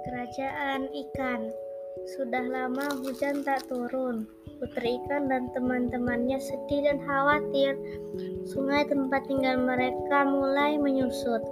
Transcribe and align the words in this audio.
Kerajaan 0.00 0.88
ikan. 0.96 1.52
Sudah 2.16 2.40
lama 2.40 2.88
hujan 3.04 3.44
tak 3.44 3.68
turun. 3.68 4.24
Putri 4.56 4.96
ikan 5.04 5.28
dan 5.28 5.52
teman-temannya 5.52 6.40
sedih 6.40 6.88
dan 6.88 7.04
khawatir. 7.04 7.76
Sungai 8.48 8.88
tempat 8.88 9.28
tinggal 9.28 9.60
mereka 9.60 10.24
mulai 10.24 10.80
menyusut. 10.80 11.44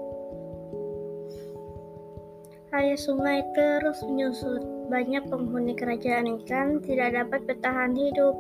Air 2.72 2.96
sungai 2.96 3.44
terus 3.52 4.00
menyusut. 4.08 4.64
Banyak 4.88 5.28
penghuni 5.28 5.76
kerajaan 5.76 6.40
ikan 6.40 6.80
tidak 6.80 7.20
dapat 7.20 7.44
bertahan 7.44 7.92
hidup. 7.92 8.32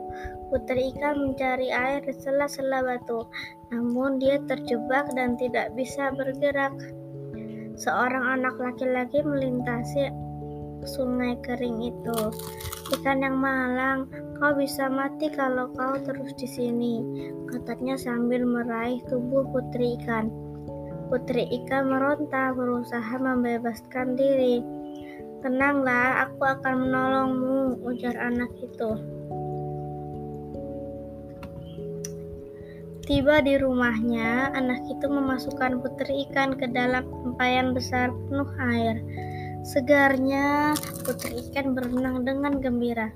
Putri 0.48 0.96
ikan 0.96 1.20
mencari 1.20 1.68
air 1.68 2.00
di 2.00 2.16
sela-sela 2.16 2.80
batu, 2.80 3.28
namun 3.68 4.16
dia 4.16 4.40
terjebak 4.48 5.12
dan 5.12 5.36
tidak 5.36 5.76
bisa 5.76 6.08
bergerak. 6.16 6.72
Seorang 7.78 8.42
anak 8.42 8.58
laki-laki 8.58 9.22
melintasi 9.22 10.10
sungai 10.82 11.38
kering 11.46 11.78
itu. 11.78 12.20
Ikan 12.98 13.22
yang 13.22 13.38
malang, 13.38 14.10
kau 14.40 14.56
bisa 14.56 14.88
mati 14.90 15.28
kalau 15.30 15.70
kau 15.76 15.94
terus 16.02 16.32
di 16.40 16.48
sini, 16.48 16.94
katanya 17.46 17.94
sambil 18.00 18.42
meraih 18.42 18.98
tubuh 19.06 19.44
putri 19.52 19.94
ikan. 20.00 20.32
Putri 21.06 21.46
ikan 21.62 21.88
meronta 21.88 22.52
berusaha 22.52 23.14
membebaskan 23.20 24.16
diri. 24.16 24.60
Tenanglah, 25.44 26.26
aku 26.26 26.42
akan 26.42 26.88
menolongmu, 26.88 27.86
ujar 27.86 28.18
anak 28.18 28.50
itu. 28.58 29.17
Tiba 33.08 33.40
di 33.40 33.56
rumahnya, 33.56 34.52
anak 34.52 34.84
itu 34.84 35.08
memasukkan 35.08 35.80
putri 35.80 36.28
ikan 36.28 36.60
ke 36.60 36.68
dalam 36.68 37.08
tempayan 37.08 37.72
besar 37.72 38.12
penuh 38.12 38.52
air. 38.68 39.00
Segarnya, 39.64 40.76
putri 41.08 41.40
ikan 41.48 41.72
berenang 41.72 42.28
dengan 42.28 42.60
gembira. 42.60 43.08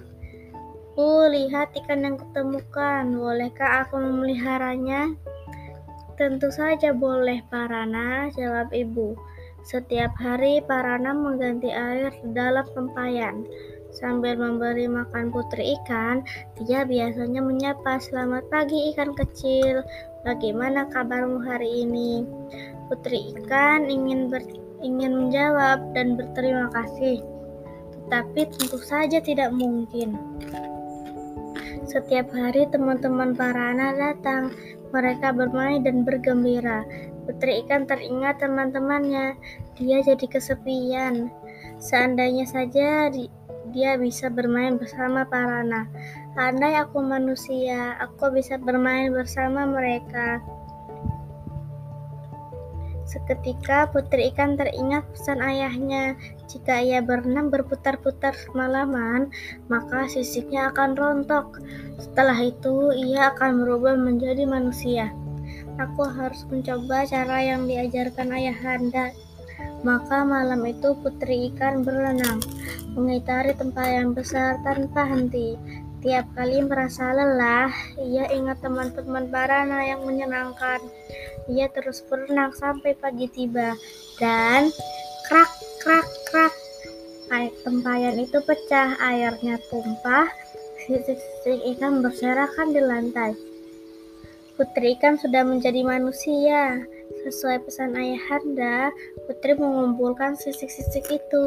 Oh, 0.96 1.28
lihat 1.28 1.76
ikan 1.76 2.08
yang 2.08 2.16
kutemukan. 2.16 3.04
Bolehkah 3.12 3.84
aku 3.84 4.00
memeliharanya? 4.00 5.12
Tentu 6.16 6.48
saja 6.48 6.96
boleh, 6.96 7.44
Parana, 7.52 8.32
jawab 8.32 8.72
ibu. 8.72 9.12
Setiap 9.60 10.16
hari 10.16 10.64
Parana 10.64 11.12
mengganti 11.12 11.68
air 11.68 12.16
dalam 12.32 12.64
tempayan. 12.72 13.44
Sambil 13.92 14.40
memberi 14.40 14.88
makan 14.88 15.28
putri 15.28 15.76
ikan, 15.76 16.24
dia 16.64 16.88
biasanya 16.88 17.44
menyapa, 17.44 18.00
"Selamat 18.00 18.48
pagi, 18.48 18.88
ikan 18.96 19.12
kecil. 19.12 19.84
Bagaimana 20.24 20.88
kabarmu 20.88 21.44
hari 21.44 21.84
ini?" 21.84 22.24
Putri 22.88 23.36
ikan 23.36 23.92
ingin 23.92 24.32
ber, 24.32 24.40
ingin 24.80 25.12
menjawab 25.12 25.92
dan 25.92 26.16
berterima 26.16 26.72
kasih, 26.72 27.20
tetapi 27.92 28.48
tentu 28.48 28.80
saja 28.80 29.20
tidak 29.20 29.52
mungkin. 29.52 30.16
Setiap 31.84 32.32
hari 32.32 32.64
teman-teman 32.72 33.36
Parana 33.36 33.92
datang, 33.92 34.56
mereka 34.88 35.36
bermain 35.36 35.84
dan 35.84 36.08
bergembira. 36.08 36.88
Putri 37.28 37.60
ikan 37.64 37.84
teringat 37.84 38.40
teman-temannya, 38.40 39.36
dia 39.76 39.98
jadi 40.00 40.26
kesepian. 40.32 41.28
Seandainya 41.76 42.46
saja 42.48 43.12
dia 43.70 43.94
bisa 43.94 44.26
bermain 44.26 44.74
bersama 44.74 45.22
Parana. 45.22 45.86
Andai 46.34 46.74
aku 46.80 46.98
manusia, 46.98 47.94
aku 48.02 48.34
bisa 48.34 48.58
bermain 48.58 49.14
bersama 49.14 49.62
mereka. 49.68 50.42
Seketika 53.12 53.92
putri 53.92 54.32
ikan 54.32 54.56
teringat 54.56 55.04
pesan 55.12 55.44
ayahnya, 55.44 56.16
jika 56.48 56.80
ia 56.80 57.04
berenang 57.04 57.52
berputar-putar 57.52 58.32
semalaman, 58.32 59.28
maka 59.68 60.08
sisiknya 60.08 60.72
akan 60.72 60.96
rontok. 60.96 61.60
Setelah 62.00 62.40
itu, 62.40 62.88
ia 62.96 63.36
akan 63.36 63.60
berubah 63.68 64.00
menjadi 64.00 64.48
manusia. 64.48 65.12
Aku 65.76 66.08
harus 66.08 66.48
mencoba 66.48 67.04
cara 67.04 67.44
yang 67.44 67.68
diajarkan 67.68 68.32
ayahanda. 68.32 69.12
Maka 69.84 70.24
malam 70.24 70.64
itu 70.64 70.96
putri 71.04 71.52
ikan 71.52 71.84
berenang, 71.84 72.40
mengitari 72.94 73.54
tempat 73.54 73.86
yang 73.88 74.12
besar 74.12 74.58
tanpa 74.66 75.06
henti. 75.06 75.54
Tiap 76.02 76.26
kali 76.34 76.66
merasa 76.66 77.14
lelah, 77.14 77.70
ia 78.02 78.26
ingat 78.34 78.58
teman-teman 78.58 79.30
Barana 79.30 79.86
yang 79.86 80.02
menyenangkan. 80.02 80.82
Ia 81.46 81.70
terus 81.70 82.02
berenang 82.10 82.50
sampai 82.58 82.98
pagi 82.98 83.30
tiba, 83.30 83.78
dan 84.18 84.66
krak 85.30 85.52
krak 85.78 86.08
krak, 86.30 86.54
tempayan 87.62 88.18
itu 88.18 88.42
pecah, 88.42 88.98
airnya 88.98 89.62
tumpah, 89.70 90.26
sisik-sisik 90.82 91.62
ikan 91.78 92.02
berserakan 92.02 92.74
di 92.74 92.82
lantai. 92.82 93.32
Putri 94.58 94.98
ikan 94.98 95.16
sudah 95.16 95.46
menjadi 95.46 95.80
manusia. 95.86 96.82
Sesuai 97.22 97.62
pesan 97.62 97.94
ayahanda, 97.94 98.90
Putri 99.30 99.54
mengumpulkan 99.54 100.34
sisik-sisik 100.34 101.06
itu. 101.08 101.44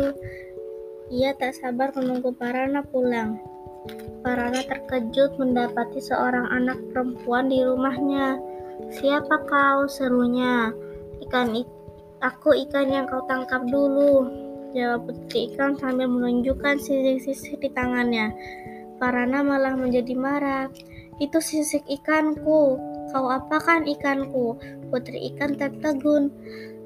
Ia 1.14 1.38
tak 1.38 1.54
sabar 1.54 1.94
menunggu 1.94 2.34
Parana 2.34 2.82
pulang. 2.82 3.38
Parana 4.26 4.66
terkejut 4.66 5.38
mendapati 5.38 6.02
seorang 6.02 6.50
anak 6.50 6.82
perempuan 6.90 7.46
di 7.46 7.62
rumahnya. 7.62 8.42
Siapa 8.90 9.46
kau? 9.46 9.86
serunya. 9.86 10.74
Ikan 11.22 11.54
itu, 11.54 11.70
aku 12.26 12.58
ikan 12.66 12.90
yang 12.90 13.06
kau 13.06 13.22
tangkap 13.30 13.62
dulu. 13.70 14.26
Jawab 14.74 15.06
putri 15.06 15.54
ikan 15.54 15.78
sambil 15.78 16.10
menunjukkan 16.10 16.82
sisik-sisik 16.82 17.62
di 17.62 17.70
tangannya. 17.70 18.34
Parana 18.98 19.46
malah 19.46 19.78
menjadi 19.78 20.18
marah. 20.18 20.74
Itu 21.22 21.38
sisik 21.38 21.86
ikanku. 21.86 22.82
Kau 23.14 23.26
apakan 23.30 23.86
ikanku? 23.86 24.58
Putri 24.90 25.30
ikan 25.32 25.54
tertegun. 25.54 26.34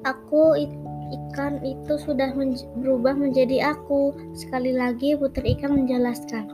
Aku 0.04 0.60
ikan 1.10 1.58
itu 1.66 1.98
sudah 1.98 2.30
menj 2.34 2.66
berubah 2.78 3.18
menjadi 3.18 3.74
aku. 3.74 4.14
Sekali 4.38 4.70
lagi 4.70 5.18
putri 5.18 5.58
ikan 5.58 5.82
menjelaskan. 5.82 6.50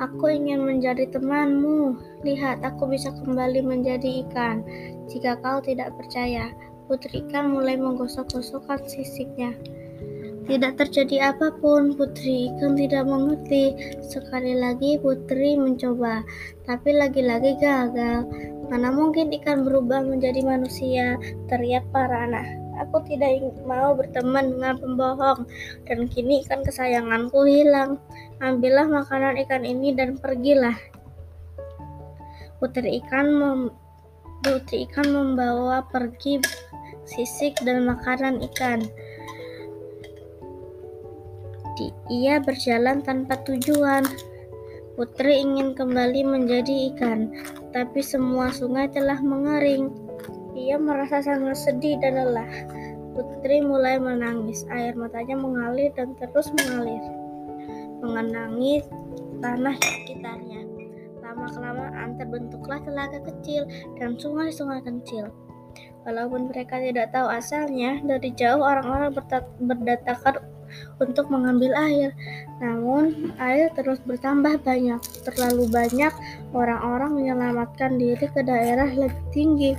Aku 0.00 0.32
ingin 0.32 0.64
menjadi 0.64 1.08
temanmu. 1.12 1.96
Lihat, 2.24 2.64
aku 2.64 2.88
bisa 2.88 3.12
kembali 3.20 3.60
menjadi 3.60 4.24
ikan. 4.24 4.64
Jika 5.12 5.36
kau 5.44 5.60
tidak 5.60 5.92
percaya, 5.96 6.52
putri 6.88 7.20
ikan 7.28 7.52
mulai 7.52 7.76
menggosok-gosokkan 7.76 8.80
sisiknya. 8.88 9.52
Tidak 10.50 10.82
terjadi 10.82 11.30
apa 11.30 11.54
pun, 11.62 11.94
Putri 11.94 12.50
ikan 12.50 12.74
tidak 12.74 13.06
mengerti. 13.06 13.70
Sekali 14.02 14.58
lagi 14.58 14.98
Putri 14.98 15.54
mencoba, 15.54 16.26
tapi 16.66 16.90
lagi-lagi 16.90 17.54
gagal. 17.62 18.26
Mana 18.66 18.90
mungkin 18.90 19.30
ikan 19.30 19.62
berubah 19.62 20.02
menjadi 20.02 20.42
manusia, 20.42 21.14
teriak 21.46 21.86
para 21.94 22.26
anak. 22.26 22.59
Aku 22.80 23.04
tidak 23.04 23.44
mau 23.68 23.92
berteman 23.92 24.56
dengan 24.56 24.80
pembohong, 24.80 25.44
dan 25.84 26.08
kini 26.08 26.40
ikan 26.44 26.64
kesayanganku 26.64 27.44
hilang. 27.44 28.00
Ambillah 28.40 28.88
makanan 28.88 29.36
ikan 29.44 29.68
ini 29.68 29.92
dan 29.92 30.16
pergilah. 30.16 30.76
Putri 32.56 33.00
ikan 33.04 33.26
mem 33.36 33.60
Putri 34.40 34.88
ikan 34.88 35.04
membawa 35.12 35.84
pergi 35.84 36.40
sisik 37.04 37.60
dan 37.60 37.84
makanan 37.84 38.40
ikan. 38.48 38.80
Ia 42.08 42.40
berjalan 42.40 43.00
tanpa 43.00 43.40
tujuan. 43.44 44.04
Putri 44.96 45.40
ingin 45.40 45.72
kembali 45.72 46.28
menjadi 46.28 46.92
ikan, 46.92 47.32
tapi 47.72 48.04
semua 48.04 48.52
sungai 48.52 48.88
telah 48.92 49.16
mengering. 49.20 49.88
Ia 50.54 50.76
merasa 50.76 51.22
sangat 51.22 51.56
sedih 51.58 51.98
dan 52.02 52.18
lelah. 52.18 52.50
Putri 53.14 53.62
mulai 53.62 53.98
menangis. 53.98 54.66
Air 54.70 54.94
matanya 54.94 55.34
mengalir 55.38 55.90
dan 55.94 56.14
terus 56.18 56.50
mengalir, 56.54 57.02
mengenangi 58.02 58.86
tanah 59.42 59.76
sekitarnya. 59.78 60.62
Lama-kelamaan 61.22 62.18
terbentuklah 62.18 62.82
telaga 62.82 63.18
kecil 63.22 63.66
dan 63.98 64.18
sungai-sungai 64.18 64.82
kecil. 64.82 65.30
Walaupun 66.02 66.50
mereka 66.50 66.80
tidak 66.80 67.12
tahu 67.12 67.28
asalnya, 67.28 68.00
dari 68.02 68.32
jauh 68.34 68.58
orang-orang 68.58 69.14
berdatangan 69.60 70.42
untuk 71.02 71.28
mengambil 71.28 71.74
air. 71.76 72.10
Namun, 72.62 73.34
air 73.38 73.70
terus 73.76 74.00
bertambah 74.06 74.64
banyak. 74.64 74.98
Terlalu 75.26 75.68
banyak 75.68 76.12
orang-orang 76.56 77.10
menyelamatkan 77.20 78.00
diri 78.00 78.26
ke 78.26 78.40
daerah 78.42 78.88
lebih 78.90 79.22
tinggi. 79.30 79.72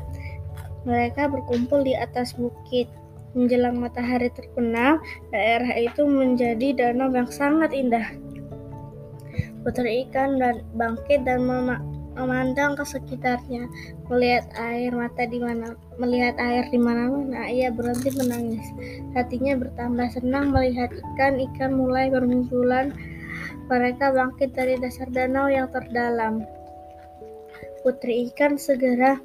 Mereka 0.86 1.30
berkumpul 1.30 1.86
di 1.86 1.94
atas 1.94 2.34
bukit. 2.34 2.90
Menjelang 3.32 3.80
matahari 3.80 4.28
terbenam, 4.36 5.00
daerah 5.32 5.72
itu 5.80 6.04
menjadi 6.04 6.76
danau 6.76 7.08
yang 7.16 7.32
sangat 7.32 7.72
indah. 7.72 8.12
Putri 9.64 10.04
ikan 10.10 10.36
dan 10.36 10.68
bangkit 10.76 11.24
dan 11.24 11.48
memandang 12.12 12.76
ke 12.76 12.84
sekitarnya, 12.84 13.72
melihat 14.12 14.52
air 14.60 14.92
mata 14.92 15.24
di 15.24 15.40
mana 15.40 15.80
melihat 15.96 16.36
air 16.44 16.68
di 16.68 16.82
mana-mana, 16.82 17.48
ia 17.48 17.72
berhenti 17.72 18.12
menangis. 18.20 18.68
Hatinya 19.16 19.64
bertambah 19.64 20.12
senang 20.12 20.52
melihat 20.52 20.92
ikan-ikan 20.92 21.72
mulai 21.72 22.12
bermunculan. 22.12 22.92
Mereka 23.72 24.12
bangkit 24.12 24.52
dari 24.52 24.76
dasar 24.76 25.08
danau 25.08 25.48
yang 25.48 25.72
terdalam. 25.72 26.44
Putri 27.80 28.28
ikan 28.28 28.60
segera 28.60 29.24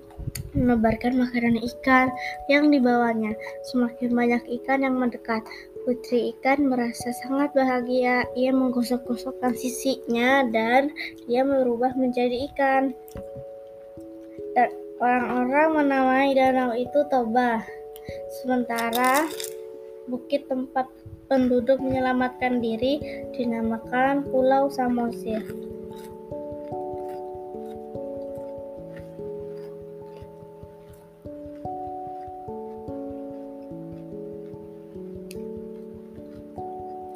menebarkan 0.52 1.16
makanan 1.16 1.60
ikan 1.62 2.10
yang 2.50 2.68
dibawanya. 2.72 3.32
Semakin 3.72 4.12
banyak 4.12 4.42
ikan 4.60 4.84
yang 4.84 4.96
mendekat. 4.96 5.44
Putri 5.86 6.34
ikan 6.34 6.66
merasa 6.66 7.14
sangat 7.22 7.54
bahagia. 7.54 8.26
Ia 8.34 8.50
menggosok-gosokkan 8.50 9.54
sisinya 9.54 10.42
dan 10.50 10.90
dia 11.30 11.46
berubah 11.46 11.94
menjadi 11.94 12.50
ikan. 12.50 12.90
Dan 14.56 14.70
orang-orang 14.98 15.68
menamai 15.84 16.34
danau 16.34 16.74
itu 16.74 17.06
Toba. 17.06 17.62
Sementara 18.42 19.26
bukit 20.10 20.46
tempat 20.50 20.86
penduduk 21.26 21.82
menyelamatkan 21.82 22.62
diri 22.62 22.98
dinamakan 23.34 24.26
Pulau 24.30 24.70
Samosir. 24.70 25.42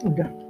Okay 0.05 0.50